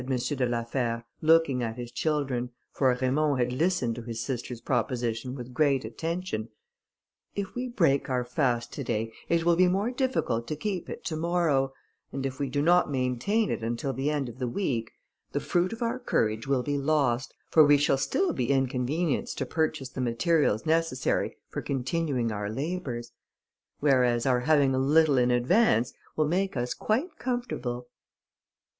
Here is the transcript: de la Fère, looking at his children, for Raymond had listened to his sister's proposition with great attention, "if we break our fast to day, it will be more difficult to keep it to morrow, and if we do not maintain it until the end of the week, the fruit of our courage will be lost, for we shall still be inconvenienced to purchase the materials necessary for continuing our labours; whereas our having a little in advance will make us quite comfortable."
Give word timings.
de 0.03 0.45
la 0.47 0.63
Fère, 0.63 1.03
looking 1.21 1.61
at 1.61 1.77
his 1.77 1.91
children, 1.91 2.49
for 2.71 2.97
Raymond 2.99 3.37
had 3.37 3.53
listened 3.53 3.93
to 3.93 4.01
his 4.01 4.19
sister's 4.19 4.59
proposition 4.59 5.35
with 5.35 5.53
great 5.53 5.85
attention, 5.85 6.49
"if 7.35 7.53
we 7.53 7.67
break 7.67 8.09
our 8.09 8.23
fast 8.25 8.73
to 8.73 8.83
day, 8.83 9.13
it 9.29 9.45
will 9.45 9.55
be 9.55 9.67
more 9.67 9.91
difficult 9.91 10.47
to 10.47 10.55
keep 10.55 10.89
it 10.89 11.03
to 11.05 11.15
morrow, 11.15 11.71
and 12.11 12.25
if 12.25 12.39
we 12.39 12.49
do 12.49 12.63
not 12.63 12.89
maintain 12.89 13.51
it 13.51 13.61
until 13.63 13.93
the 13.93 14.09
end 14.09 14.27
of 14.27 14.39
the 14.39 14.47
week, 14.47 14.89
the 15.33 15.39
fruit 15.39 15.71
of 15.71 15.83
our 15.83 15.99
courage 15.99 16.47
will 16.47 16.63
be 16.63 16.79
lost, 16.79 17.35
for 17.51 17.63
we 17.63 17.77
shall 17.77 17.97
still 17.99 18.33
be 18.33 18.49
inconvenienced 18.49 19.37
to 19.37 19.45
purchase 19.45 19.89
the 19.89 20.01
materials 20.01 20.65
necessary 20.65 21.37
for 21.47 21.61
continuing 21.61 22.31
our 22.31 22.49
labours; 22.49 23.11
whereas 23.79 24.25
our 24.25 24.39
having 24.39 24.73
a 24.73 24.79
little 24.79 25.19
in 25.19 25.29
advance 25.29 25.93
will 26.15 26.27
make 26.27 26.57
us 26.57 26.73
quite 26.73 27.19
comfortable." 27.19 27.87